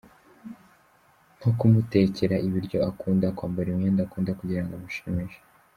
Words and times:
nko 1.37 1.49
kumutekera 1.57 2.35
ibiryo 2.47 2.77
akunda, 2.89 3.27
kwambara 3.37 3.67
imyenda 3.73 4.01
akunda 4.03 4.31
kugirango 4.39 4.73
amushimishe,. 4.75 5.39